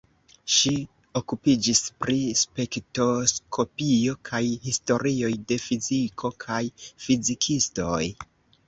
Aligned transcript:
Ŝi 0.51 0.69
okupiĝis 1.19 1.81
pri 2.05 2.15
spektroskopio 2.41 4.17
kaj 4.31 4.43
historioj 4.67 5.33
de 5.53 5.63
fiziko 5.69 6.35
kaj 6.47 6.63
fizikistoj. 7.07 8.05